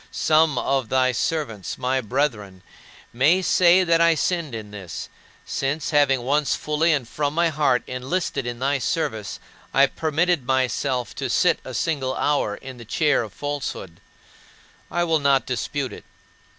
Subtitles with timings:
[0.09, 2.63] Some of thy servants, my brethren,
[3.13, 5.09] may say that I sinned in this,
[5.45, 9.39] since having once fully and from my heart enlisted in thy service,
[9.75, 13.99] I permitted myself to sit a single hour in the chair of falsehood.
[14.89, 16.05] I will not dispute it.